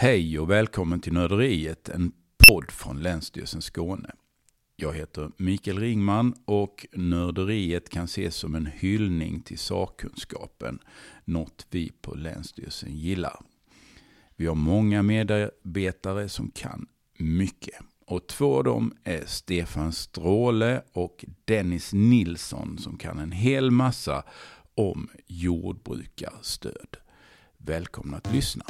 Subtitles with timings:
[0.00, 2.12] Hej och välkommen till Nörderiet, en
[2.48, 4.10] podd från Länsstyrelsen Skåne.
[4.76, 10.78] Jag heter Mikael Ringman och Nörderiet kan ses som en hyllning till sakkunskapen,
[11.24, 13.40] något vi på Länsstyrelsen gillar.
[14.36, 16.86] Vi har många medarbetare som kan
[17.16, 17.80] mycket.
[18.06, 24.24] Och två av dem är Stefan Stråle och Dennis Nilsson som kan en hel massa
[24.74, 26.96] om jordbrukarstöd.
[27.56, 28.64] Välkomna att lyssna.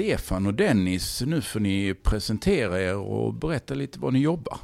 [0.00, 4.58] Stefan och Dennis, nu får ni presentera er och berätta lite var ni jobbar.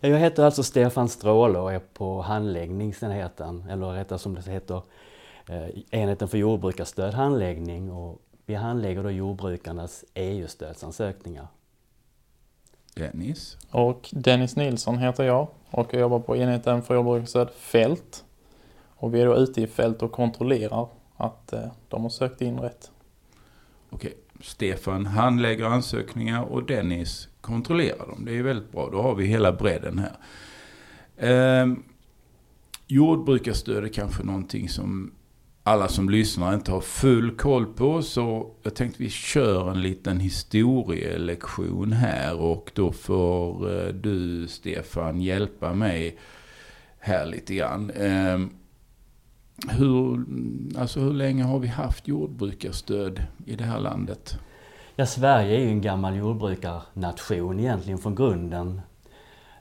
[0.00, 4.82] Jag heter alltså Stefan Stråle och är på handläggningsenheten, eller rättare som det heter,
[5.48, 11.46] eh, enheten för jordbrukarstöd handläggning och vi handlägger då jordbrukarnas EU-stödsansökningar.
[12.94, 13.56] Dennis?
[13.70, 18.24] Och Dennis Nilsson heter jag och jag jobbar på enheten för jordbrukarstöd Fält.
[18.86, 22.60] Och vi är då ute i fält och kontrollerar att eh, de har sökt in
[22.60, 22.90] rätt.
[23.90, 28.24] Okej, Stefan handlägger ansökningar och Dennis kontrollerar dem.
[28.24, 30.16] Det är väldigt bra, då har vi hela bredden här.
[31.16, 31.74] Eh,
[32.86, 35.12] jordbrukarstöd är kanske någonting som
[35.62, 38.02] alla som lyssnar inte har full koll på.
[38.02, 45.20] Så jag tänkte vi kör en liten historielektion här och då får eh, du Stefan
[45.20, 46.18] hjälpa mig
[46.98, 47.90] här lite grann.
[47.90, 48.50] Ehm,
[49.66, 50.24] hur,
[50.78, 54.38] alltså hur länge har vi haft jordbrukarstöd i det här landet?
[54.96, 58.80] Ja, Sverige är ju en gammal jordbrukarnation egentligen från grunden.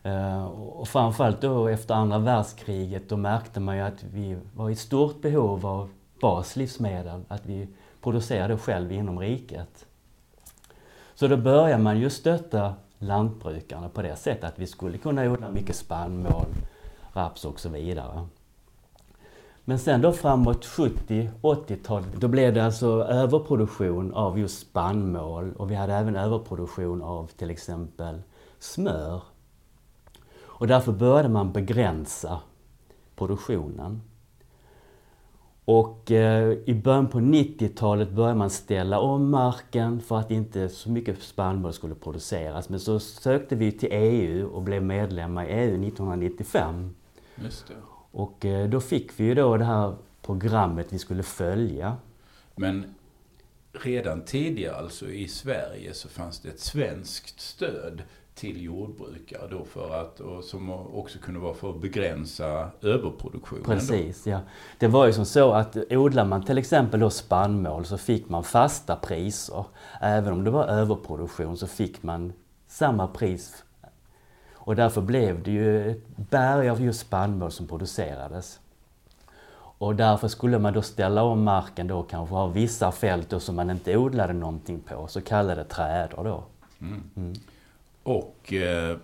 [0.04, 4.76] Eh, och framförallt då efter andra världskriget då märkte man ju att vi var i
[4.76, 5.90] stort behov av
[6.22, 7.68] baslivsmedel, att vi
[8.02, 9.86] producerade själv inom riket.
[11.16, 15.52] Så då började man ju stötta lantbrukarna på det sättet att vi skulle kunna odla
[15.52, 16.46] mycket spannmål,
[17.14, 18.28] raps och så vidare.
[19.70, 25.76] Men sen då framåt 70-80-talet, då blev det alltså överproduktion av just spannmål och vi
[25.76, 28.22] hade även överproduktion av till exempel
[28.60, 29.22] smör.
[30.42, 32.40] Och därför började man begränsa
[33.16, 34.02] produktionen.
[35.66, 40.90] Och eh, i början på 90-talet började man ställa om marken för att inte så
[40.90, 42.70] mycket spannmål skulle produceras.
[42.70, 46.96] Men så sökte vi till EU och blev medlemmar i EU 1995.
[47.36, 47.74] Just det.
[48.12, 51.98] Och eh, då fick vi ju då det här programmet vi skulle följa.
[52.56, 52.96] Men
[53.72, 58.02] redan tidigare, alltså i Sverige, så fanns det ett svenskt stöd
[58.36, 63.64] till jordbrukare då för att, och som också kunde vara för att begränsa överproduktionen.
[63.64, 64.30] Precis, då.
[64.30, 64.40] ja.
[64.78, 68.44] Det var ju som så att odlar man till exempel då spannmål så fick man
[68.44, 69.66] fasta priser.
[70.02, 72.34] Även om det var överproduktion så fick man
[72.68, 73.64] samma pris
[74.68, 78.60] och därför blev det ju ett berg av just spannmål som producerades.
[79.56, 83.56] Och därför skulle man då ställa om marken då kanske ha vissa fält då som
[83.56, 86.44] man inte odlade någonting på, så kallade trädor då.
[86.82, 87.04] Mm.
[87.16, 87.34] Mm.
[88.04, 88.98] Och eh,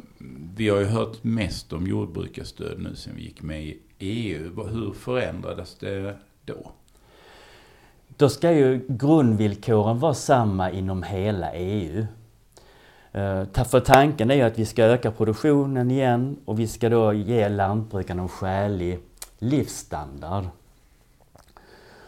[0.55, 4.67] vi har ju hört mest om jordbrukarstöd nu sen vi gick med i EU.
[4.67, 6.71] Hur förändrades det då?
[8.07, 12.05] Då ska ju grundvillkoren vara samma inom hela EU.
[13.13, 17.13] Eh, för tanken är ju att vi ska öka produktionen igen och vi ska då
[17.13, 18.99] ge lantbrukarna en skälig
[19.39, 20.45] livsstandard.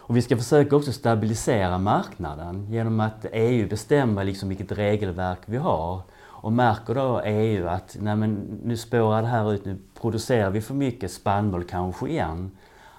[0.08, 5.58] Och vi ska försöka också stabilisera marknaden genom att EU bestämmer liksom vilket regelverk vi
[5.58, 6.02] har.
[6.18, 10.62] Och märker då EU att nej men, nu spårar det här ut, nu producerar vi
[10.62, 12.52] för mycket spannmål kanske igen.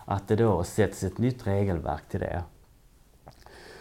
[0.05, 2.43] Att det då sätts ett nytt regelverk till det.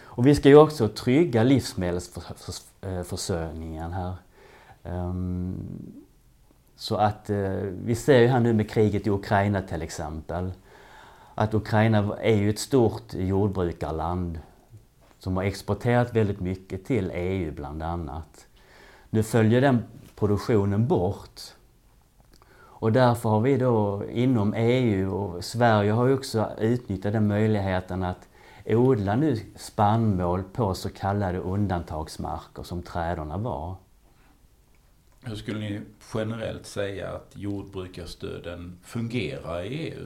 [0.03, 4.13] Och vi ska ju också trygga livsmedelsförsörjningen Eh, försörjningen här.
[4.83, 5.93] Ehm,
[6.75, 7.51] så att eh,
[7.85, 10.51] vi ser ju här nu med kriget i Ukraina till exempel.
[11.35, 14.39] Att Ukraina är ju ett stort jordbrukarland
[15.19, 18.47] som har exporterat väldigt mycket till EU bland annat.
[19.09, 19.83] Nu följer den
[20.15, 21.41] produktionen bort.
[22.57, 28.03] Och därför har vi då inom EU och Sverige har ju också utnyttjat den möjligheten
[28.03, 28.27] att
[28.67, 33.75] odla nu spannmål på så kallade undantagsmarker som trädorna var.
[35.23, 35.81] Hur skulle ni
[36.13, 40.05] generellt säga att jordbrukarstöden fungerar i EU?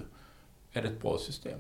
[0.74, 1.60] Är det ett bra system?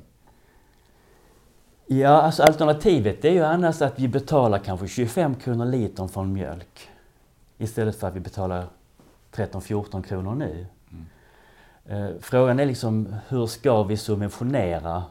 [1.85, 6.33] Ja, alltså alternativet är ju annars att vi betalar kanske 25 kronor litern för en
[6.33, 6.89] mjölk.
[7.57, 8.67] Istället för att vi betalar
[9.31, 10.65] 13-14 kronor nu.
[10.91, 11.05] Mm.
[11.85, 15.03] Eh, frågan är liksom hur ska vi subventionera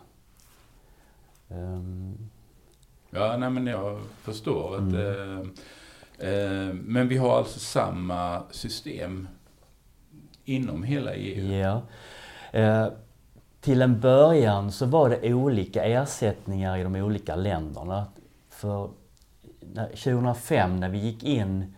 [3.11, 4.81] Ja, nej men jag förstår att...
[4.81, 5.55] Mm.
[6.19, 9.29] Eh, eh, men vi har alltså samma system
[10.45, 11.53] inom hela EU?
[11.53, 11.83] Ja.
[12.53, 12.89] Eh,
[13.61, 18.07] till en början så var det olika ersättningar i de olika länderna.
[18.51, 18.91] För
[19.61, 21.75] när- 2005 när vi gick in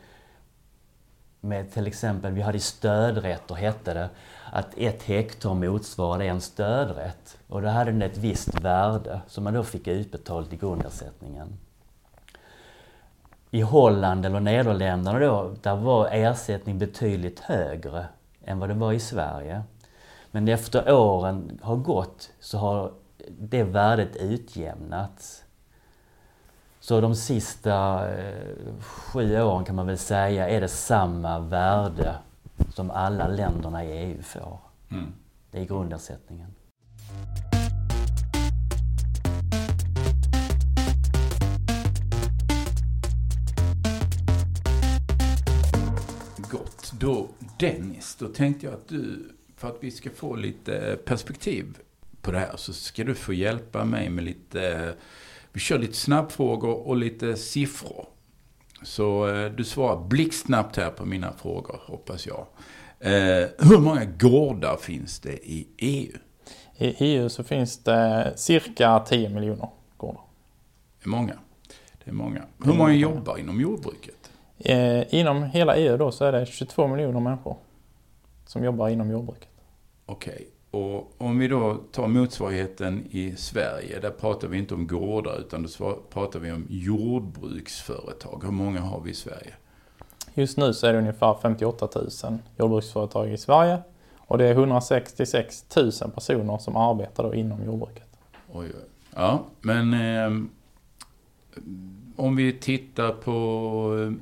[1.41, 4.11] med till exempel, vi hade stödrätter hette det,
[4.53, 7.39] att ett hektar motsvarade en stödrätt.
[7.49, 11.59] Och då hade den ett visst värde som man då fick utbetalt i grundersättningen.
[13.51, 18.07] I Holland eller Nederländerna då, där var ersättning betydligt högre
[18.45, 19.63] än vad det var i Sverige.
[20.31, 22.93] Men efter åren har gått så har
[23.39, 25.45] det värdet utjämnats.
[26.81, 32.15] Så de sista eh, sju åren kan man väl säga är det samma värde
[32.69, 34.59] som alla länderna i EU får.
[34.91, 35.13] Mm.
[35.51, 36.55] Det är grundersättningen.
[46.51, 46.93] Gott.
[47.01, 47.29] Då,
[47.59, 51.79] Dennis, då tänkte jag att du, för att vi ska få lite perspektiv
[52.23, 54.95] på det här, så ska du få hjälpa mig med lite,
[55.53, 58.07] vi kör lite snabbfrågor och lite siffror.
[58.83, 62.47] Så eh, du svarar blixtsnabbt här på mina frågor, hoppas jag.
[63.01, 66.19] Eh, hur många gårdar finns det i EU?
[66.77, 70.23] I EU så finns det cirka 10 miljoner gårdar.
[70.99, 71.35] Det är många.
[72.05, 72.43] Det är många.
[72.65, 74.31] Hur många jobbar inom jordbruket?
[74.59, 77.57] Eh, inom hela EU då så är det 22 miljoner människor
[78.47, 79.49] som jobbar inom jordbruket.
[80.07, 85.41] Okej, och om vi då tar motsvarigheten i Sverige, där pratar vi inte om gårdar
[85.41, 88.43] utan då pratar vi om jordbruksföretag.
[88.45, 89.55] Hur många har vi i Sverige?
[90.35, 93.79] Just nu så är det ungefär 58 000 jordbruksföretag i Sverige
[94.19, 98.09] och det är 166 000 personer som arbetar inom jordbruket.
[98.53, 98.85] Oj, oj.
[99.15, 100.47] Ja, men eh,
[102.17, 103.33] om vi tittar på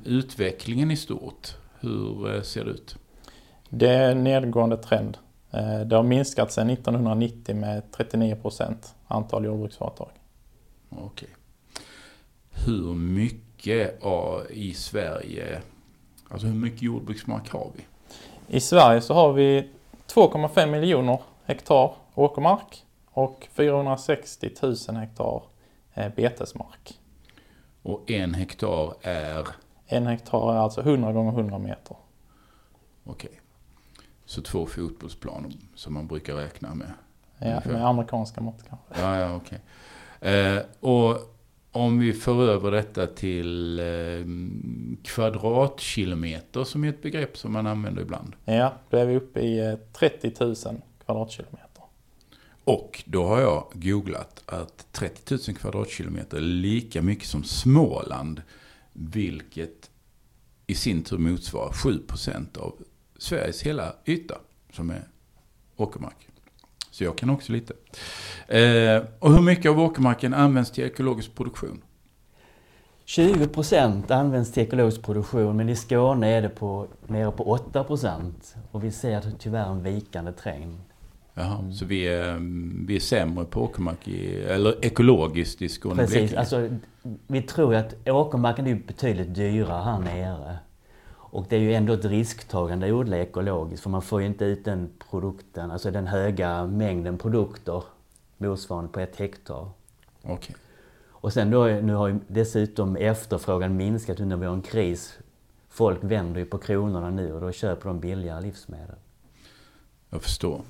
[0.05, 2.97] eh, utvecklingen i stort, hur eh, ser det ut?
[3.69, 5.17] Det är en nedgående trend.
[5.51, 10.09] Eh, Det har minskat sedan 1990 med 39 procent antal jordbruksföretag.
[10.89, 11.29] Okej.
[12.51, 15.61] Hur mycket av, i Sverige,
[16.29, 17.83] alltså hur mycket jordbruksmark har vi?
[18.57, 19.69] I Sverige så har vi
[20.07, 25.43] 2,5 miljoner hektar åkermark och 460 000 hektar
[25.93, 26.99] eh, betesmark.
[27.81, 29.47] Och en hektar är
[29.85, 31.97] En hektar är alltså 100 gånger 100 meter.
[33.03, 33.38] Okej.
[34.29, 36.91] Så två fotbollsplaner som man brukar räkna med.
[37.37, 37.71] Ja, Ungefär.
[37.71, 39.01] med amerikanska mått kanske.
[39.01, 39.61] Ja, ja, okej.
[40.33, 41.35] Eh, och
[41.71, 43.85] om vi för över detta till eh,
[45.03, 48.35] kvadratkilometer som är ett begrepp som man använder ibland.
[48.45, 50.55] Ja, då är vi uppe i eh, 30 000
[51.05, 51.83] kvadratkilometer.
[52.63, 58.41] Och då har jag googlat att 30 000 kvadratkilometer är lika mycket som Småland.
[58.93, 59.89] Vilket
[60.67, 62.75] i sin tur motsvarar 7% av
[63.19, 64.37] Sveriges hela yta
[64.73, 65.03] som är
[65.75, 66.27] åkermark.
[66.91, 67.73] Så jag kan också lite.
[68.47, 71.81] Eh, och hur mycket av åkermarken används till ekologisk produktion?
[73.05, 77.83] 20 procent används till ekologisk produktion men i Skåne är det på, nere på 8
[77.83, 78.55] procent.
[78.71, 80.77] Och vi ser tyvärr en vikande trend.
[81.33, 82.37] Jaha, så vi är,
[82.87, 86.69] vi är sämre på åkermark, i, eller ekologiskt i Skåne Precis, alltså
[87.27, 90.57] vi tror att åkermarken är betydligt dyrare här nere.
[91.31, 94.45] Och det är ju ändå ett risktagande att odla ekologiskt för man får ju inte
[94.45, 97.83] ut den produkten, alltså den höga mängden produkter
[98.37, 99.69] motsvarande på ett hektar.
[100.23, 100.55] Okej.
[101.09, 105.17] Och sen då, nu har ju dessutom efterfrågan minskat när vi har en kris.
[105.69, 108.95] Folk vänder ju på kronorna nu och då köper de billigare livsmedel.
[110.09, 110.61] Jag förstår.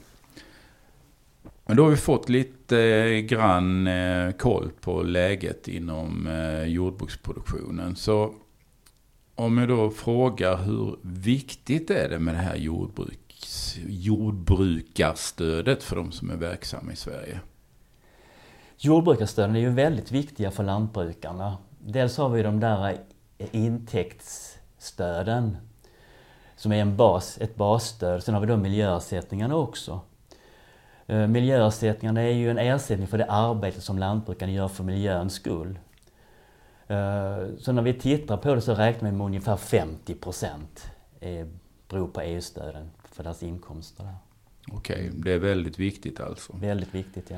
[1.65, 7.95] Men då har vi fått lite grann eh, koll på läget inom eh, jordbruksproduktionen.
[7.95, 8.33] Så
[9.39, 16.11] om jag då frågar hur viktigt är det med det här jordbruks, jordbrukarstödet för de
[16.11, 17.39] som är verksamma i Sverige?
[18.77, 21.57] Jordbrukarstöden är ju väldigt viktiga för lantbrukarna.
[21.79, 22.97] Dels har vi de där
[23.51, 25.57] intäktsstöden
[26.55, 28.23] som är en bas, ett basstöd.
[28.23, 30.01] Sen har vi då miljöersättningarna också.
[31.07, 35.79] Eh, miljöersättningarna är ju en ersättning för det arbete som lantbrukarna gör för miljöns skull.
[36.89, 40.91] Eh, Så när vi tittar på det så räknar vi med ungefär 50 procent
[41.89, 44.03] beror på EU-stöden för deras inkomster.
[44.03, 44.15] Där.
[44.71, 46.55] Okej, det är väldigt viktigt alltså.
[46.57, 47.37] Väldigt viktigt ja.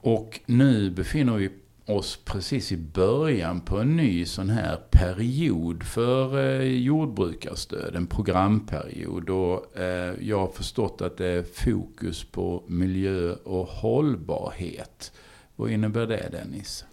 [0.00, 1.50] Och nu befinner vi
[1.86, 9.30] oss precis i början på en ny sån här period för eh, jordbrukarstöd, en programperiod.
[9.30, 15.12] Och eh, jag har förstått att det är fokus på miljö och hållbarhet.
[15.56, 16.84] Vad innebär det Dennis?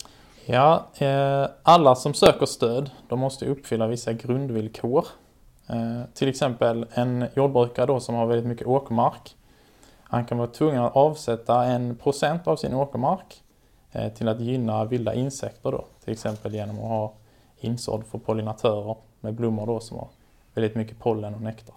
[0.46, 5.06] Ja, eh, alla som söker stöd, de måste uppfylla vissa grundvillkor.
[5.68, 9.36] Eh, till exempel en jordbrukare då som har väldigt mycket åkermark.
[10.04, 13.44] Han kan vara tvungen att avsätta en procent av sin åkermark
[13.92, 15.86] eh, till att gynna vilda insekter då.
[16.04, 17.14] Till exempel genom att ha
[17.58, 20.08] insådd för pollinatörer med blommor då som har
[20.54, 21.76] väldigt mycket pollen och nektar.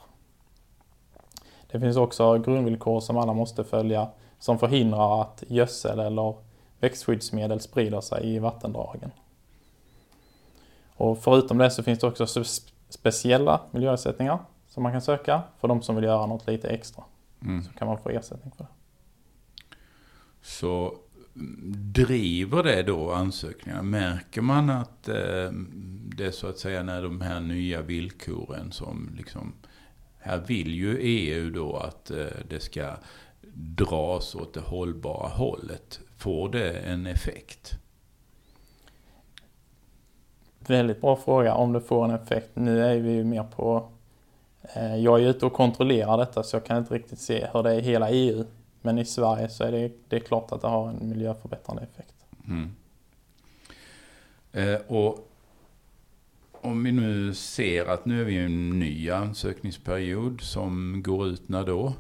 [1.71, 4.09] Det finns också grundvillkor som alla måste följa
[4.39, 6.35] som förhindrar att gödsel eller
[6.81, 9.11] växtskyddsmedel sprider sig i vattendragen.
[10.97, 12.45] Och förutom det så finns det också
[12.89, 17.05] speciella miljöersättningar som man kan söka för de som vill göra något lite extra.
[17.43, 17.63] Mm.
[17.63, 18.71] Så kan man få ersättning för det.
[20.43, 20.95] Så
[21.95, 23.83] driver det då ansökningar?
[23.83, 25.51] Märker man att eh,
[26.17, 29.53] det så att säga när de här nya villkoren som liksom
[30.19, 32.91] här vill ju EU då att eh, det ska
[33.55, 36.01] dras åt det hållbara hållet.
[36.27, 37.79] Får det en effekt?
[40.59, 42.51] Väldigt bra fråga om det får en effekt.
[42.55, 43.89] Nu är vi ju mer på...
[44.63, 47.71] Eh, jag är ute och kontrollerar detta så jag kan inte riktigt se hur det
[47.71, 48.45] är i hela EU.
[48.83, 52.15] Men i Sverige så är det, det är klart att det har en miljöförbättrande effekt.
[52.49, 52.75] Mm.
[54.53, 55.31] Eh, och
[56.53, 61.49] om vi nu ser att nu är vi i en ny ansökningsperiod som går ut
[61.49, 61.93] när då?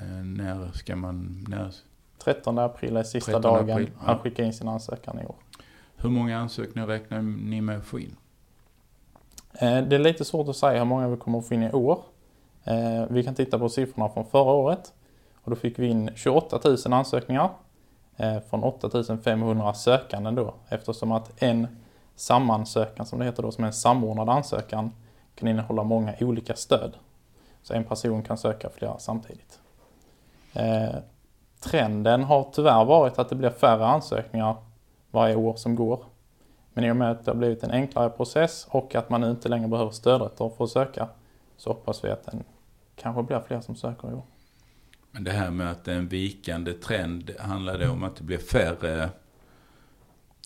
[0.00, 1.44] Eh, när ska man...
[1.48, 1.87] När?
[2.18, 4.06] 13 april är sista 13 dagen april, ja.
[4.06, 5.34] han skickar in sin ansökan i år.
[5.96, 8.16] Hur många ansökningar räknar ni med att få in?
[9.52, 11.72] Eh, det är lite svårt att säga hur många vi kommer att få in i
[11.72, 11.98] år.
[12.64, 14.92] Eh, vi kan titta på siffrorna från förra året.
[15.34, 17.50] Och då fick vi in 28 000 ansökningar
[18.50, 20.54] från 8 500 sökanden då.
[20.68, 21.66] Eftersom att en
[22.16, 24.92] samansökan, som det heter då, som är en samordnad ansökan,
[25.34, 26.96] kan innehålla många olika stöd.
[27.62, 29.60] Så en person kan söka flera samtidigt.
[31.60, 34.56] Trenden har tyvärr varit att det blir färre ansökningar
[35.10, 36.04] varje år som går.
[36.74, 39.30] Men i och med att det har blivit en enklare process och att man nu
[39.30, 41.08] inte längre behöver stödrätter för att söka
[41.56, 42.38] så hoppas vi att det
[42.96, 44.22] kanske blir fler som söker i år.
[45.10, 48.24] Men det här med att det är en vikande trend, handlar det om att det
[48.24, 49.10] blir färre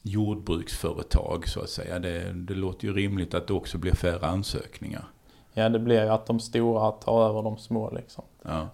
[0.02, 1.98] jordbruksföretag så att säga?
[1.98, 5.04] Det, det låter ju rimligt att det också blir färre ansökningar.
[5.52, 8.24] Ja, det blir ju att de stora tar över de små liksom.
[8.42, 8.68] Ja.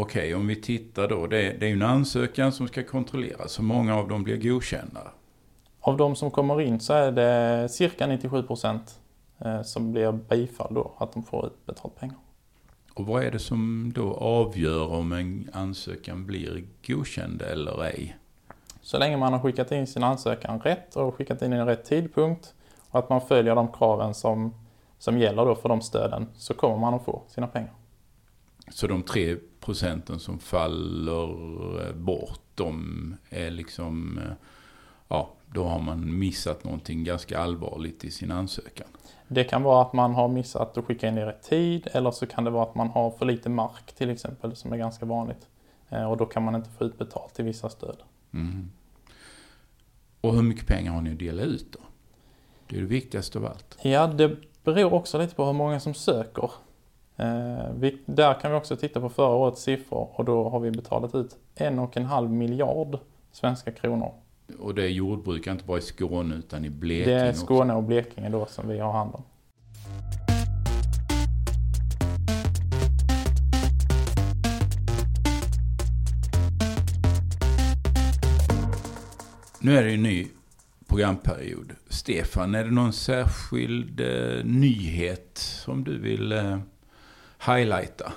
[0.00, 1.26] Okej, okay, om vi tittar då.
[1.26, 3.58] Det, det är ju en ansökan som ska kontrolleras.
[3.58, 5.00] Hur många av dem blir godkända?
[5.80, 9.00] Av de som kommer in så är det cirka 97 procent
[9.38, 12.16] eh, som blir bifall då, att de får utbetalt pengar.
[12.94, 18.16] Och vad är det som då avgör om en ansökan blir godkänd eller ej?
[18.80, 22.54] Så länge man har skickat in sin ansökan rätt och skickat in i rätt tidpunkt
[22.90, 24.54] och att man följer de kraven som,
[24.98, 27.72] som gäller då för de stöden så kommer man att få sina pengar.
[28.70, 29.36] Så de tre
[29.68, 34.32] procenten som faller eh, bort, de är liksom, eh,
[35.08, 38.86] ja, då har man missat någonting ganska allvarligt i sin ansökan.
[39.28, 42.26] Det kan vara att man har missat att skicka in i rätt tid eller så
[42.26, 45.48] kan det vara att man har för lite mark till exempel som är ganska vanligt.
[45.88, 47.96] Eh, och då kan man inte få utbetalt till vissa stöd.
[48.32, 48.70] Mm.
[50.20, 51.80] Och hur mycket pengar har ni att dela ut då?
[52.66, 53.78] Det är det viktigaste av allt.
[53.82, 56.50] Ja, det beror också lite på hur många som söker.
[57.18, 60.70] Eh, vi, där kan vi också titta på förra årets siffror och då har vi
[60.70, 62.98] betalat ut en och en halv miljard
[63.32, 64.12] svenska kronor.
[64.58, 67.82] Och det är jordbrukare inte bara i Skåne utan i Blekinge Det är Skåne och
[67.82, 69.22] Blekinge då som vi har hand om.
[79.60, 80.26] Nu är det en ny
[80.88, 81.72] programperiod.
[81.88, 86.58] Stefan, är det någon särskild eh, nyhet som du vill eh,
[87.54, 88.12] highlighta?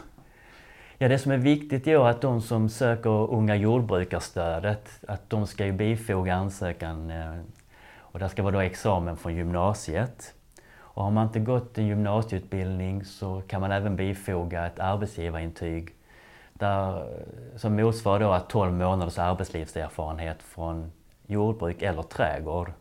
[0.98, 5.66] Ja, det som är viktigt är att de som söker unga jordbrukarstödet, att de ska
[5.66, 7.40] ju bifoga ansökan eh,
[7.98, 10.34] och det ska vara då examen från gymnasiet.
[10.78, 15.96] Och har man inte gått en gymnasieutbildning så kan man även bifoga ett arbetsgivarintyg
[16.54, 17.06] där,
[17.56, 20.92] som motsvarar då 12 månaders arbetslivserfarenhet från
[21.28, 22.72] jordbruk eller trädgård.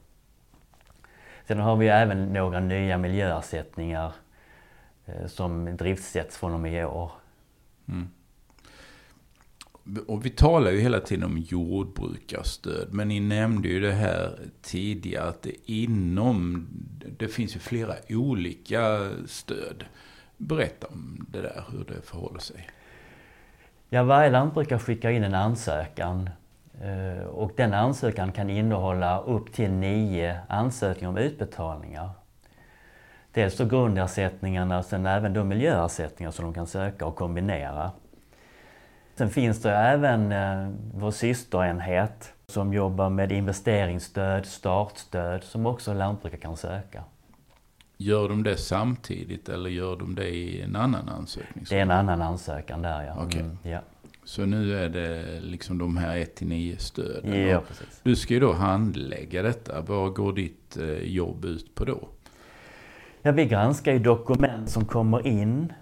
[1.46, 4.12] Sen har vi även några nya miljöersättningar
[5.26, 7.12] som driftsätts från och med i år.
[7.88, 8.08] Mm.
[10.06, 12.88] Och vi talar ju hela tiden om jordbrukarstöd.
[12.92, 16.68] Men ni nämnde ju det här tidigare att det inom,
[17.18, 19.84] det finns ju flera olika stöd.
[20.36, 22.68] Berätta om det där, hur det förhåller sig.
[23.88, 26.30] Ja, varje lantbrukare skickar in en ansökan
[26.80, 32.10] Eh, och den ansökan kan innehålla upp till nio ansökningar om utbetalningar.
[33.32, 37.90] Dels då grundersättningarna, sen även då miljöersättningar som de kan söka och kombinera.
[39.14, 46.40] Sen finns det även eh, vår systerenhet som jobbar med investeringsstöd, startstöd som också lantbrukare
[46.40, 47.04] kan söka.
[47.96, 51.64] Gör de det samtidigt eller gör de det i en annan ansökning?
[51.68, 53.16] Det är en annan ansökan där ja.
[53.26, 53.40] Okej.
[53.40, 53.80] Mm, ja.
[54.24, 57.48] Så nu är det liksom de här 1-9 stöden.
[57.48, 58.00] ja, Och precis.
[58.02, 59.80] Du ska ju då handlägga detta.
[59.80, 62.08] Vad går ditt eh, jobb ut på då?
[63.22, 65.72] Ja, vi granskar ju dokument som kommer in.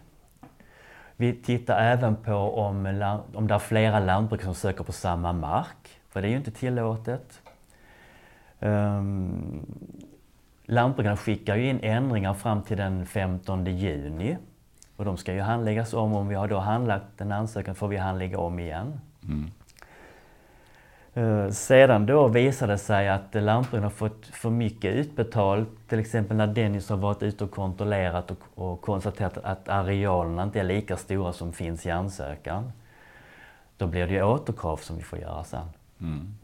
[1.17, 2.87] Vi tittar även på om,
[3.35, 6.51] om det är flera lantbruk som söker på samma mark, för det är ju inte
[6.51, 7.43] tillåtet.
[8.61, 9.67] Um,
[10.65, 14.37] lantbrukarna skickar ju in ändringar fram till den 15 juni.
[14.97, 16.15] Och de ska ju handläggas om.
[16.15, 19.01] Om vi har då handlagt en ansökan får vi handlägga om igen.
[19.25, 19.51] Mm.
[21.19, 25.69] Eh, Sedan då visade det sig att lantbrukarna har fått för mycket utbetalt.
[25.89, 30.61] Till exempel när Dennis har varit ute och kontrollerat och, och konstaterat att arealerna inte
[30.61, 32.73] är lika stora som finns i ansökan.
[33.77, 35.67] Då blir det ju återkrav som vi får göra sen.
[36.01, 36.37] Mm.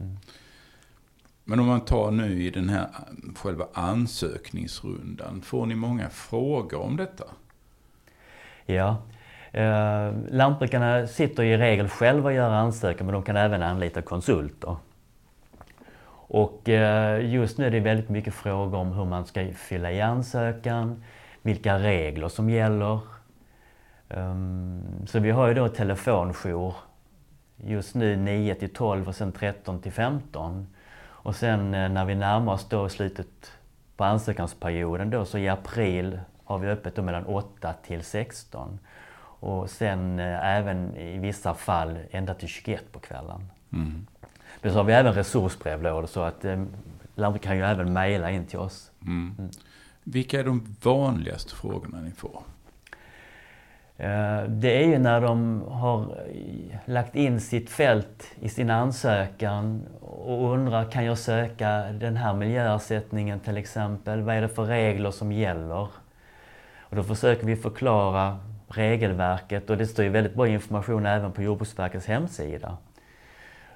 [1.43, 2.87] Men om man tar nu i den här
[3.35, 5.41] själva ansökningsrundan.
[5.41, 7.25] Får ni många frågor om detta?
[8.65, 8.97] Ja.
[9.55, 14.75] Eh, lantbrukarna sitter i regel själva och gör ansökan men de kan även anlita konsulter.
[16.27, 20.01] Och eh, just nu är det väldigt mycket frågor om hur man ska fylla i
[20.01, 21.03] ansökan,
[21.41, 22.99] vilka regler som gäller.
[24.09, 26.75] Ehm, så vi har ju då telefonjour
[27.57, 30.67] just nu 9 till 12 och sen 13 till 15.
[31.03, 33.51] Och sen eh, när vi närmar oss då slutet
[33.97, 38.79] på ansökansperioden då så i april har vi öppet då mellan 8 till 16.
[39.39, 43.49] Och sen eh, även i vissa fall ända till 21 på kvällen.
[43.73, 44.07] Mm.
[44.61, 48.59] Men så har vi även resursbrevlådor så att eh, kan ju även mejla in till
[48.59, 48.91] oss.
[49.01, 49.49] Mm.
[50.03, 52.41] Vilka är de vanligaste frågorna ni får?
[53.97, 59.81] Eh, Det är ju när de har eh, lagt in sitt fält i sin ansökan
[60.01, 64.21] och undrar kan jag söka den här miljöersättningen till exempel?
[64.21, 65.87] Vad är det för regler som gäller?
[66.79, 68.39] Och då försöker vi förklara
[68.77, 72.77] regelverket och det står ju väldigt bra information även på Jordbruksverkets hemsida.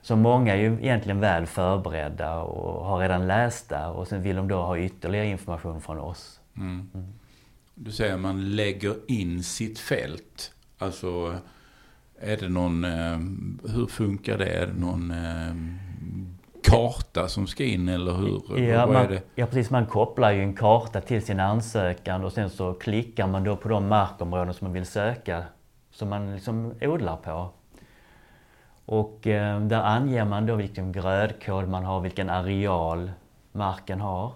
[0.01, 4.35] Så många är ju egentligen väl förberedda och har redan läst där och sen vill
[4.35, 6.39] de då ha ytterligare information från oss.
[6.57, 6.89] Mm.
[7.75, 10.53] Du säger att man lägger in sitt fält.
[10.77, 11.35] Alltså,
[12.19, 12.83] är det någon...
[12.83, 13.19] Eh,
[13.73, 14.45] hur funkar det?
[14.45, 15.53] Är det någon eh,
[16.63, 18.59] karta som ska in eller hur?
[18.59, 22.73] Ja, man, ja precis, man kopplar ju en karta till sin ansökan och sen så
[22.73, 25.43] klickar man då på de markområden som man vill söka,
[25.91, 27.49] som man liksom odlar på.
[28.85, 33.11] Och eh, där anger man då vilken grödkod man har, vilken areal
[33.51, 34.31] marken har.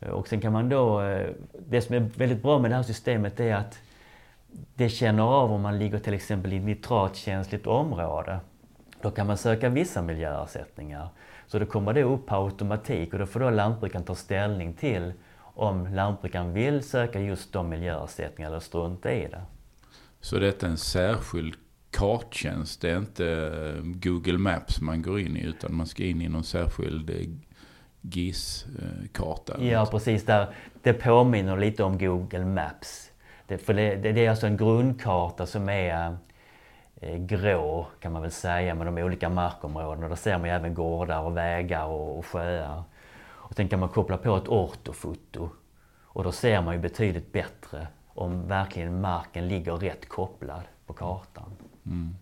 [0.00, 1.28] Eh, Och sen kan man då, eh,
[1.68, 3.78] det som är väldigt bra med det här systemet är att
[4.74, 8.38] det känner av om man ligger till exempel i ett nitratkänsligt område.
[9.04, 11.08] Då kan man söka vissa miljöersättningar.
[11.46, 15.12] Så då kommer det upp på automatik och då får då lantbrukaren ta ställning till
[15.36, 19.42] om lantbrukaren vill söka just de miljöersättningarna eller strunta i det.
[20.20, 21.54] Så detta är en särskild
[21.90, 22.80] karttjänst.
[22.80, 26.28] Det är inte eh, Google Maps man går in i utan man ska in i
[26.28, 27.16] någon särskild eh,
[28.00, 29.64] GIS-karta.
[29.64, 33.10] Ja precis, där, det påminner lite om Google Maps.
[33.46, 36.16] Det, för det, det, det är alltså en grundkarta som är
[37.04, 40.08] Eh, grå kan man väl säga med de olika markområdena.
[40.08, 42.82] Där ser man ju även gårdar och vägar och, och sjöar.
[43.26, 45.48] Och sen kan man koppla på ett ortofoto.
[46.02, 51.50] Och då ser man ju betydligt bättre om verkligen marken ligger rätt kopplad på kartan.
[51.86, 52.14] Mm.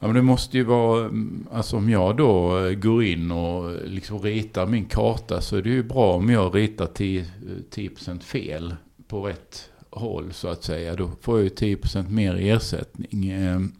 [0.00, 3.70] Ja, men det måste ju vara, mm, alltså om jag då eh, går in och
[3.70, 7.24] eh, liksom ritar min karta så är det ju bra om jag ritar 10%,
[7.70, 8.76] 10% fel
[9.08, 10.96] på rätt håll så att säga.
[10.96, 13.30] Då får jag ju 10% mer ersättning.
[13.30, 13.72] Ehm,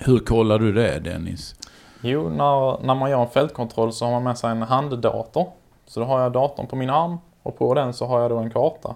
[0.00, 1.54] hur kollar du det Dennis?
[2.00, 5.52] Jo, när, när man gör en fältkontroll så har man med sig en handdator.
[5.86, 8.38] Så då har jag datorn på min arm och på den så har jag då
[8.38, 8.94] en karta.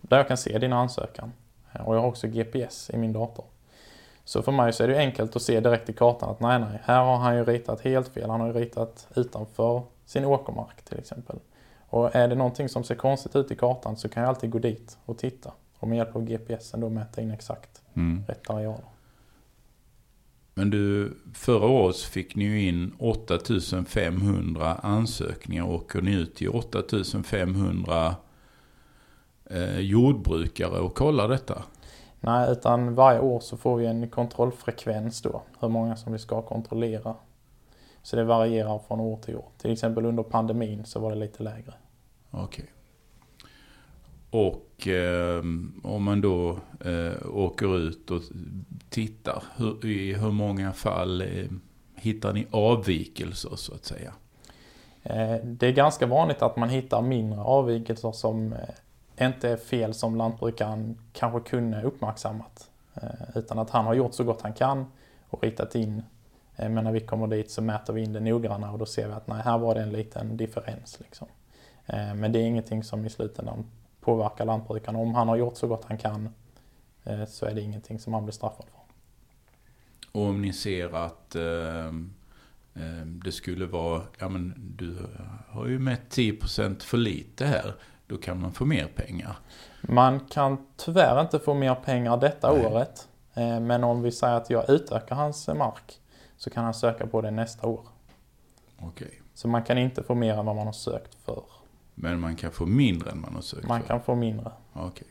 [0.00, 1.32] Där jag kan se din ansökan.
[1.84, 3.44] Och jag har också GPS i min dator.
[4.24, 6.80] Så för mig så är det enkelt att se direkt i kartan att nej, nej,
[6.84, 8.30] här har han ju ritat helt fel.
[8.30, 11.36] Han har ju ritat utanför sin åkermark till exempel.
[11.88, 14.58] Och är det någonting som ser konstigt ut i kartan så kan jag alltid gå
[14.58, 15.52] dit och titta.
[15.78, 18.24] Och med hjälp av GPSen då mäta in exakt Mm.
[18.28, 18.84] rätt arealer.
[20.54, 25.64] Men du, förra året fick ni ju in 8500 ansökningar.
[25.70, 28.16] Åker ni ut till 8500
[29.50, 31.62] eh, jordbrukare och kollar detta?
[32.20, 35.42] Nej, utan varje år så får vi en kontrollfrekvens då.
[35.60, 37.14] Hur många som vi ska kontrollera.
[38.06, 39.44] Så det varierar från år till år.
[39.58, 41.74] Till exempel under pandemin så var det lite lägre.
[42.30, 42.64] Okej.
[44.30, 45.38] Och eh,
[45.82, 48.22] om man då eh, åker ut och
[48.88, 51.28] tittar, hur, i hur många fall eh,
[51.94, 54.12] hittar ni avvikelser så att säga?
[55.02, 59.94] Eh, det är ganska vanligt att man hittar mindre avvikelser som eh, inte är fel
[59.94, 62.70] som lantbrukaren kanske kunde uppmärksammat.
[62.94, 64.86] Eh, utan att han har gjort så gott han kan
[65.28, 66.02] och ritat in.
[66.56, 69.12] Men när vi kommer dit så mäter vi in det noggrannare och då ser vi
[69.12, 71.00] att nej, här var det en liten differens.
[71.00, 71.28] Liksom.
[72.14, 73.66] Men det är ingenting som i slutändan
[74.00, 74.96] påverkar lantbrukaren.
[74.96, 76.28] Om han har gjort så gott han kan
[77.28, 78.86] så är det ingenting som han blir straffad för.
[80.20, 81.92] Och om ni ser att eh,
[83.04, 84.96] det skulle vara, ja men du
[85.48, 87.74] har ju mätt 10% för lite här.
[88.06, 89.36] Då kan man få mer pengar.
[89.80, 92.66] Man kan tyvärr inte få mer pengar detta Nej.
[92.66, 93.08] året.
[93.34, 96.00] Eh, men om vi säger att jag utökar hans mark
[96.36, 97.86] så kan han söka på det nästa år.
[98.78, 99.22] Okej.
[99.34, 101.42] Så man kan inte få mer än vad man har sökt för.
[101.94, 103.88] Men man kan få mindre än man har sökt man för?
[103.88, 104.52] Kan få mindre.
[104.72, 105.06] Okej.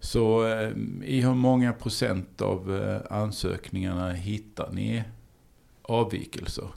[0.00, 0.70] Så eh,
[1.02, 5.04] i hur många procent av eh, ansökningarna hittar ni
[5.82, 6.68] avvikelser?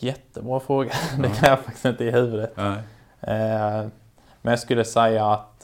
[0.00, 0.90] Jättebra fråga.
[1.18, 2.52] Det kan jag faktiskt inte i huvudet.
[2.56, 2.78] Nej.
[3.20, 3.88] Eh,
[4.42, 5.60] men jag skulle säga att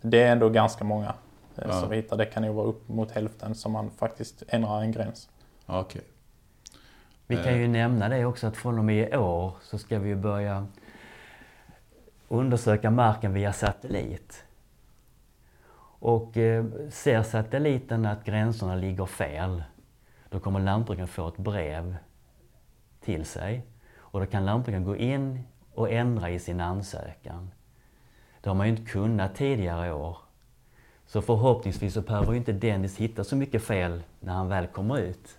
[0.00, 1.14] det är ändå ganska många
[1.54, 1.80] ja.
[1.80, 2.16] som vi hittar.
[2.16, 5.28] Det kan nog vara upp mot hälften som man faktiskt ändrar en gräns.
[5.66, 6.00] Okej.
[6.00, 6.10] Okay.
[7.26, 10.14] Vi kan ju nämna det också att från och med i år så ska vi
[10.14, 10.66] börja
[12.28, 14.44] undersöka marken via satellit.
[15.98, 19.62] Och eh, ser satelliten att gränserna ligger fel,
[20.28, 21.96] då kommer lantbrukaren få ett brev
[23.00, 23.62] till sig.
[23.96, 25.40] Och då kan lantbrukaren gå in
[25.74, 27.50] och ändra i sin ansökan.
[28.40, 30.18] Det har man ju inte kunnat tidigare år.
[31.06, 35.38] Så förhoppningsvis så behöver inte Dennis hitta så mycket fel när han väl kommer ut.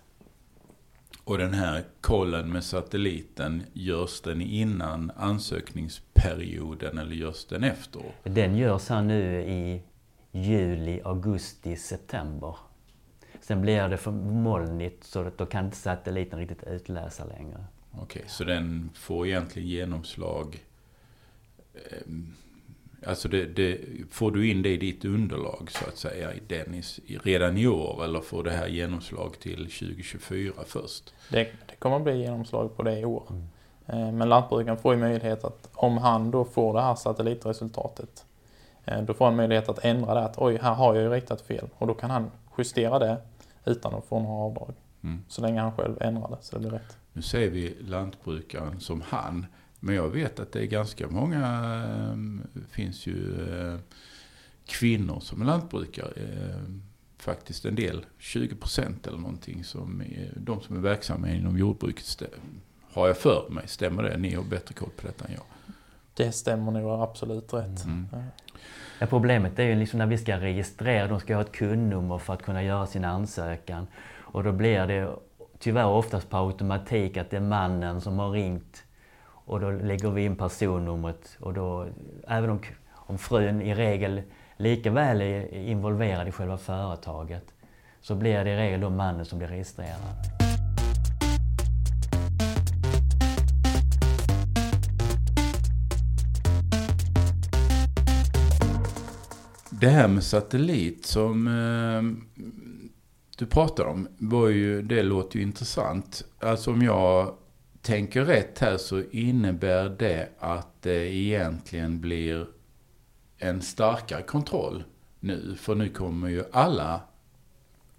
[1.28, 8.02] Och den här kollen med satelliten, görs den innan ansökningsperioden eller görs den efter?
[8.22, 9.82] Den görs här nu i
[10.32, 12.56] juli, augusti, september.
[13.40, 17.64] Sen blir det för molnigt så då kan inte satelliten riktigt utläsa längre.
[17.90, 20.64] Okej, okay, så den får egentligen genomslag
[21.74, 22.34] ehm,
[23.06, 23.78] Alltså det, det,
[24.10, 28.20] får du in det i ditt underlag så att säga Dennis redan i år eller
[28.20, 31.14] får det här genomslag till 2024 först?
[31.30, 33.22] Det, det kommer att bli genomslag på det i år.
[33.30, 33.42] Mm.
[33.86, 38.24] Eh, men lantbrukaren får ju möjlighet att om han då får det här satellitresultatet
[38.88, 41.40] Eh, då får han möjlighet att ändra det, att oj, här har jag ju ritat
[41.40, 41.68] fel.
[41.78, 43.16] Och då kan han justera det
[43.64, 44.74] utan att få några avdrag.
[45.02, 45.24] Mm.
[45.28, 46.96] Så länge han själv ändrar det så det blir rätt.
[47.12, 49.46] Nu säger vi lantbrukaren som han.
[49.80, 51.40] Men jag vet att det är ganska många,
[52.52, 53.78] det eh, finns ju eh,
[54.66, 56.12] kvinnor som är lantbrukare.
[57.18, 62.22] Faktiskt en del, 20 procent eller någonting, som är, de som är verksamma inom jordbruket.
[62.92, 64.16] Har jag för mig, stämmer det?
[64.16, 65.74] Ni har bättre koll på detta än jag.
[66.14, 67.84] Det stämmer nog absolut rätt.
[67.84, 68.06] Mm.
[68.98, 72.32] Ja, problemet är ju liksom när vi ska registrera, de ska ha ett kundnummer för
[72.32, 73.86] att kunna göra sin ansökan.
[74.16, 75.16] Och då blir det
[75.58, 78.84] tyvärr oftast på automatik att det är mannen som har ringt
[79.48, 81.86] och då lägger vi in personnumret och då,
[82.26, 82.60] även om,
[82.92, 84.22] om frun i regel
[84.56, 87.44] lika väl är involverad i själva företaget,
[88.00, 90.00] så blir det i regel då mannen som blir registrerad.
[99.70, 102.02] Det här med satellit som eh,
[103.38, 106.24] du pratar om, var ju, det låter ju intressant.
[106.40, 107.34] Alltså om jag
[107.82, 112.46] tänker rätt här så innebär det att det egentligen blir
[113.38, 114.84] en starkare kontroll
[115.20, 115.56] nu.
[115.56, 117.00] För nu kommer ju alla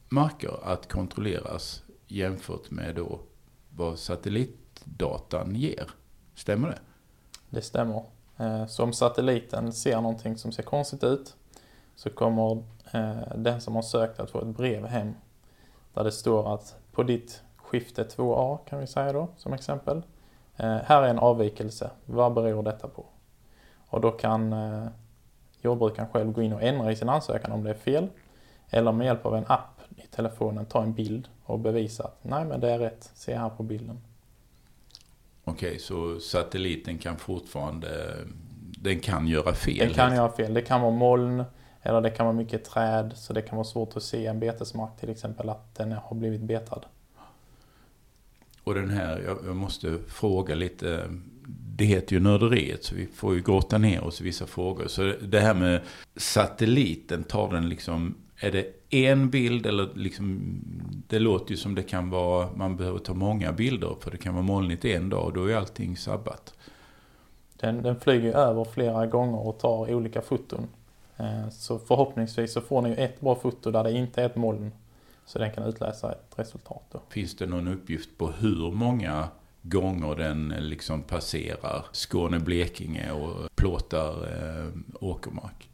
[0.09, 3.19] marker att kontrolleras jämfört med då
[3.69, 5.89] vad satellitdatan ger.
[6.35, 6.79] Stämmer det?
[7.49, 8.03] Det stämmer.
[8.37, 11.35] Eh, så om satelliten ser någonting som ser konstigt ut
[11.95, 12.63] så kommer
[12.93, 15.13] eh, den som har sökt att få ett brev hem
[15.93, 20.01] där det står att på ditt skifte 2A kan vi säga då som exempel.
[20.57, 23.05] Eh, här är en avvikelse, vad beror detta på?
[23.87, 24.87] Och då kan eh,
[25.61, 28.07] jordbrukaren själv gå in och ändra i sin ansökan om det är fel.
[28.69, 32.45] Eller med hjälp av en app i telefonen ta en bild och bevisa att nej
[32.45, 34.01] men det är rätt, se här på bilden.
[35.43, 38.15] Okej, så satelliten kan fortfarande,
[38.81, 39.77] den kan göra fel?
[39.77, 40.53] Den kan göra fel.
[40.53, 41.43] Det kan vara moln,
[41.81, 44.99] eller det kan vara mycket träd så det kan vara svårt att se en betesmark
[44.99, 46.85] till exempel att den har blivit betad.
[48.69, 51.09] Och den här, jag måste fråga lite.
[51.75, 54.87] Det heter ju nörderiet så vi får ju gråta ner oss i vissa frågor.
[54.87, 55.81] Så det här med
[56.15, 60.41] satelliten, tar den liksom, är det en bild eller liksom,
[61.07, 64.33] det låter ju som det kan vara, man behöver ta många bilder för det kan
[64.33, 66.53] vara molnigt en dag och då är allting sabbat.
[67.53, 70.67] Den, den flyger över flera gånger och tar olika foton.
[71.17, 74.71] Eh, så förhoppningsvis så får ni ett bra foto där det inte är ett moln.
[75.29, 76.83] Så den kan utläsa ett resultat.
[76.91, 77.01] Då.
[77.09, 79.27] Finns det någon uppgift på hur många
[79.61, 85.69] gånger den liksom passerar Skåne-Blekinge och plåtar eh, åkermark?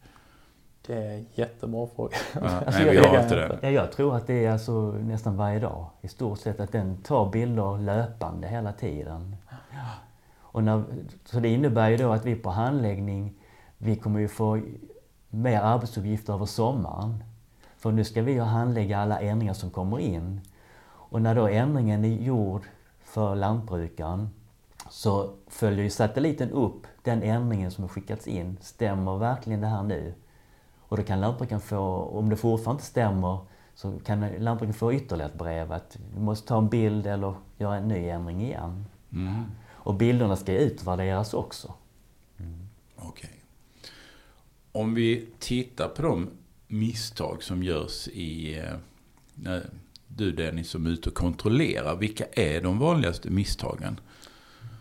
[0.88, 2.18] Det är en jättebra fråga.
[2.34, 3.60] Ja, nej, vi har inte det.
[3.62, 6.98] Ja, jag tror att det är alltså nästan varje dag i stort sett att den
[6.98, 9.36] tar bilder löpande hela tiden.
[10.38, 10.84] Och när,
[11.26, 13.34] så det innebär ju då att vi på handläggning,
[13.78, 14.62] vi kommer ju få
[15.30, 17.24] mer arbetsuppgifter över sommaren.
[17.86, 20.42] För nu ska vi handlägga alla ändringar som kommer in.
[20.88, 22.62] Och när då ändringen är gjord
[23.04, 24.30] för lantbrukaren
[24.90, 28.58] så följer ju satelliten upp den ändringen som har skickats in.
[28.62, 30.14] Stämmer verkligen det här nu?
[30.80, 33.38] Och då kan lantbrukaren få, om det fortfarande inte stämmer,
[33.76, 37.76] så kan lantbrukaren få ytterligare ett brev att du måste ta en bild eller göra
[37.76, 38.86] en ny ändring igen.
[39.12, 39.44] Mm.
[39.72, 41.74] Och bilderna ska utvärderas också.
[42.38, 42.68] Mm.
[42.96, 43.10] Okej.
[43.10, 43.40] Okay.
[44.72, 46.30] Om vi tittar på de
[46.68, 48.74] misstag som görs i, eh,
[49.36, 49.62] när
[50.08, 54.00] du Dennis som är ute och kontrollerar, vilka är de vanligaste misstagen?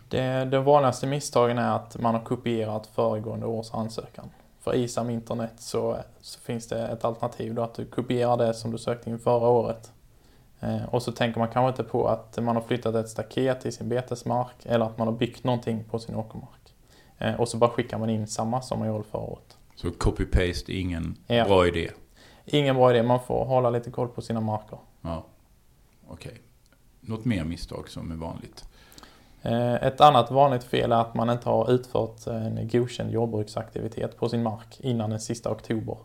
[0.09, 4.29] Det, de vanligaste misstagen är att man har kopierat föregående års ansökan.
[4.59, 8.71] För ISAM internet så, så finns det ett alternativ då att du kopierar det som
[8.71, 9.91] du sökte in förra året.
[10.59, 13.71] Eh, och så tänker man kanske inte på att man har flyttat ett staket i
[13.71, 16.73] sin betesmark eller att man har byggt någonting på sin åkermark.
[17.17, 19.54] Eh, och så bara skickar man in samma som man gjorde förra året.
[19.75, 21.45] Så copy-paste är ingen ja.
[21.45, 21.91] bra idé?
[22.45, 24.79] Ingen bra idé, man får hålla lite koll på sina marker.
[25.01, 25.25] Ja,
[26.07, 26.31] okej.
[26.31, 26.41] Okay.
[27.01, 28.65] Något mer misstag som är vanligt?
[29.41, 34.29] Eh, ett annat vanligt fel är att man inte har utfört en godkänd jordbruksaktivitet på
[34.29, 35.97] sin mark innan den sista oktober.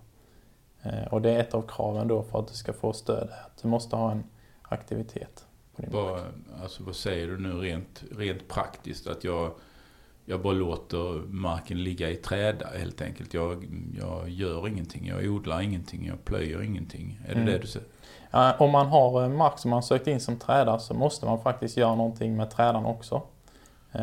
[0.82, 3.28] Eh, och det är ett av kraven då för att du ska få stöd.
[3.46, 4.24] Att du måste ha en
[4.62, 6.24] aktivitet på din vad, mark.
[6.62, 9.06] Alltså vad säger du nu rent, rent praktiskt?
[9.06, 9.50] Att jag,
[10.30, 13.34] jag bara låter marken ligga i träda helt enkelt.
[13.34, 13.66] Jag,
[13.98, 17.20] jag gör ingenting, jag odlar ingenting, jag plöjer ingenting.
[17.24, 17.46] Är det mm.
[17.46, 17.88] det du säger?
[18.62, 21.94] Om man har mark som man sökt in som träda så måste man faktiskt göra
[21.94, 23.22] någonting med trädan också.
[23.92, 24.02] Eh,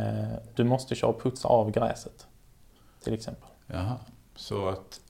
[0.55, 2.27] du måste köra och putsa av gräset.
[3.03, 3.49] Till exempel.
[3.67, 3.95] Jaha,
[4.35, 5.01] så att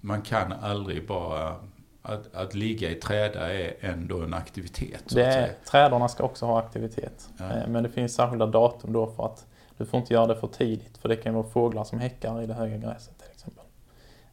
[0.00, 1.56] man kan aldrig bara...
[2.02, 5.02] Att, att ligga i träda är ändå en aktivitet.
[5.06, 7.28] Så det är, trädorna ska också ha aktivitet.
[7.38, 7.44] Ja.
[7.44, 9.46] Eh, men det finns särskilda datum då för att
[9.78, 10.98] du får inte göra det för tidigt.
[10.98, 13.64] För det kan vara fåglar som häckar i det höga gräset till exempel.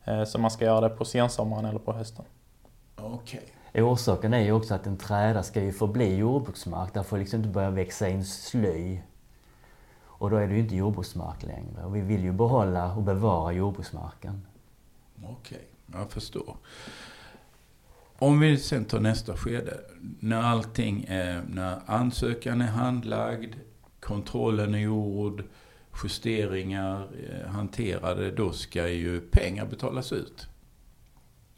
[0.04, 2.26] Eh, så man ska göra det på sensommaren eller på hösten.
[2.96, 3.40] Okej.
[3.40, 3.84] Okay.
[3.84, 6.94] Orsaken är ju också att en träda ska ju förbli jordbruksmark.
[6.94, 9.00] Där får liksom inte börja växa in sly.
[10.04, 11.84] Och då är det ju inte jordbruksmark längre.
[11.86, 14.46] Och vi vill ju behålla och bevara jordbruksmarken.
[15.18, 16.56] Okej, okay, jag förstår.
[18.18, 19.80] Om vi sen tar nästa skede.
[20.20, 23.56] När allting är, när ansökan är handlagd,
[24.06, 25.44] kontrollen är gjord,
[26.04, 30.48] justeringar eh, hanterade, då ska ju pengar betalas ut.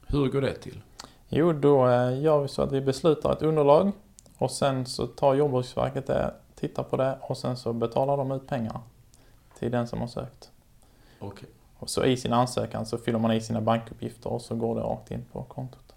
[0.07, 0.81] Hur går det till?
[1.29, 3.91] Jo, då eh, gör vi så att vi beslutar ett underlag
[4.37, 8.47] och sen så tar Jordbruksverket det, tittar på det och sen så betalar de ut
[8.47, 8.79] pengar
[9.59, 10.51] till den som har sökt.
[11.19, 11.49] Okay.
[11.77, 14.81] Och så i sin ansökan så fyller man i sina bankuppgifter och så går det
[14.81, 15.95] rakt in på kontot.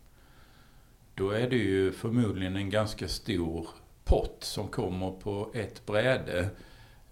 [1.14, 3.66] Då är det ju förmodligen en ganska stor
[4.11, 6.49] pott som kommer på ett bräde.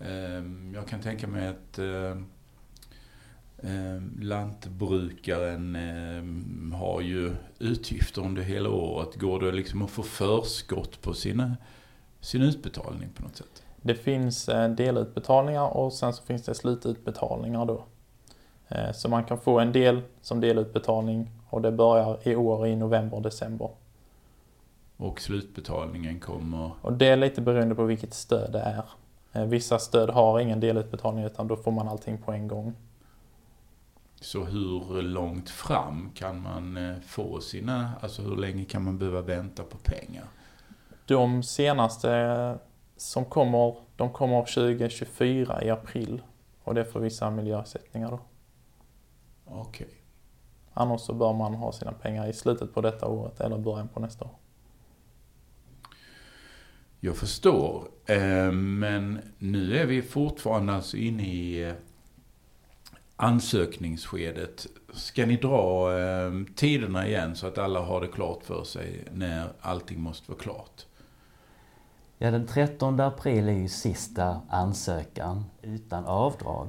[0.01, 2.27] Ehm, jag kan tänka mig att ehm,
[3.63, 5.75] ehm, lantbrukaren
[6.75, 9.15] har ju utgifter under hela året.
[9.15, 11.57] Går det liksom att få förskott på sina,
[12.21, 13.63] sin utbetalning på något sätt?
[13.83, 17.85] Det finns eh, delutbetalningar och sen så finns det slututbetalningar då.
[18.69, 22.77] Eh, så man kan få en del som delutbetalning och det börjar i år i
[22.77, 23.71] november, och december.
[24.99, 26.71] Och slutbetalningen kommer?
[26.83, 28.85] Och det är lite beroende på vilket stöd det är.
[29.33, 32.75] Eh, vissa stöd har ingen delutbetalning utan då får man allting på en gång.
[34.21, 39.21] Så hur långt fram kan man eh, få sina, alltså hur länge kan man behöva
[39.21, 40.25] vänta på pengar?
[41.07, 42.59] De senaste
[42.97, 46.23] som kommer, de kommer 2024 i april.
[46.65, 48.21] Och det är för vissa miljöersättningar då.
[49.45, 49.87] Okej.
[49.87, 49.99] Okay.
[50.73, 54.01] Annars så bör man ha sina pengar i slutet på detta året eller början på
[54.01, 54.35] nästa år.
[57.01, 57.89] Jag förstår.
[58.07, 61.75] Eh, men nu är vi fortfarande alltså inne i eh,
[63.17, 64.67] ansökningsskedet.
[64.93, 69.49] Ska ni dra eh, tiderna igen så att alla har det klart för sig när
[69.61, 70.87] allting måste vara klart?
[72.19, 76.69] Ja, den 13 april är ju sista ansökan utan avdrag.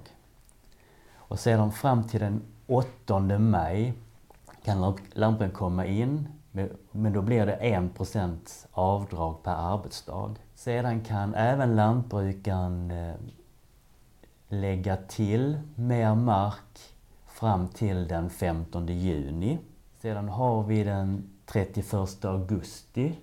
[1.15, 3.93] Och sedan fram till den 8 maj
[4.65, 6.27] kan lampan komma in,
[6.91, 10.35] men då blir det 1 avdrag per arbetsdag.
[10.55, 13.15] Sedan kan även lantbrukaren eh,
[14.47, 16.79] lägga till mer mark
[17.27, 19.59] fram till den 15 juni.
[20.01, 23.15] Sedan har vi den 31 augusti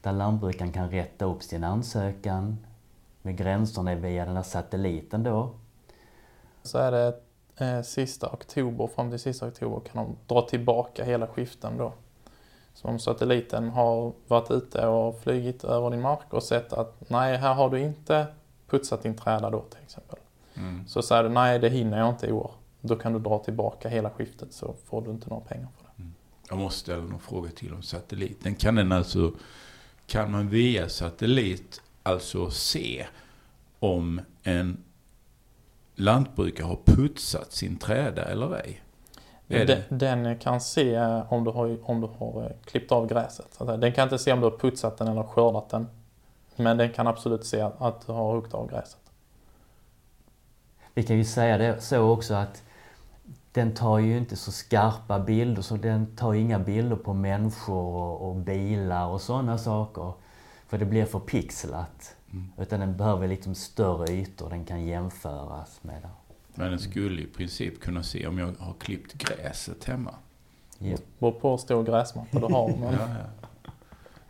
[0.00, 2.66] där lantbrukaren kan rätta upp sin ansökan
[3.22, 5.50] med gränserna via den här satelliten då.
[6.62, 7.20] Så är det
[7.56, 11.92] eh, sista oktober, fram till sista oktober kan de dra tillbaka hela skiften då.
[12.76, 17.36] Så om satelliten har varit ute och flygit över din mark och sett att nej,
[17.36, 18.26] här har du inte
[18.66, 20.18] putsat din träda då till exempel.
[20.54, 20.88] Mm.
[20.88, 22.50] Så säger du nej, det hinner jag inte i år.
[22.80, 26.02] Då kan du dra tillbaka hela skiftet så får du inte några pengar för det.
[26.02, 26.14] Mm.
[26.48, 28.54] Jag måste ställa några frågor till om satelliten.
[28.54, 29.32] Kan den alltså,
[30.06, 33.06] kan man via satellit alltså se
[33.78, 34.84] om en
[35.94, 38.82] lantbrukare har putsat sin träda eller ej?
[39.48, 43.58] Den, den, kan se om du har, om du har eh, klippt av gräset.
[43.58, 45.86] Den kan inte se om du har putsat den eller skördat den.
[46.56, 49.00] Men den kan absolut se att du har huggit av gräset.
[50.94, 52.62] Vi kan ju säga det så också att
[53.52, 58.28] den tar ju inte så skarpa bilder, så den tar inga bilder på människor och,
[58.28, 60.12] och bilar och sådana saker.
[60.66, 62.16] För det blir för pixlat.
[62.32, 62.52] Mm.
[62.58, 66.08] Utan den behöver liksom större ytor den kan jämföras med.
[66.56, 70.14] Men den skulle i princip kunna se om jag har klippt gräset hemma.
[70.78, 70.96] Ja.
[71.18, 72.68] Beror på hur stor gräsmatta du har.
[72.68, 72.82] Men...
[72.92, 73.70] ja, ja.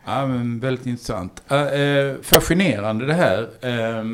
[0.05, 1.43] ja, men väldigt intressant.
[1.51, 3.49] Äh, fascinerande det här.
[3.61, 4.05] Äh,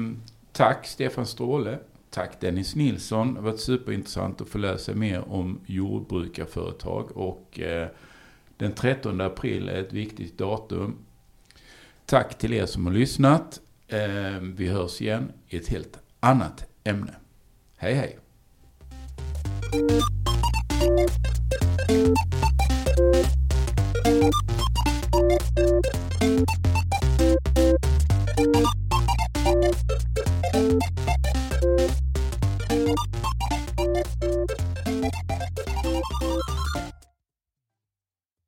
[0.52, 1.80] tack Stefan Stråle.
[2.10, 3.34] Tack Dennis Nilsson.
[3.34, 7.17] Det har varit superintressant att få lära sig mer om jordbrukarföretag.
[7.17, 7.88] Och äh,
[8.58, 10.95] den 13 april är ett viktigt datum.
[12.06, 13.60] Tack till er som har lyssnat.
[14.41, 17.15] Vi hörs igen i ett helt annat ämne.
[17.83, 18.17] Hej hej!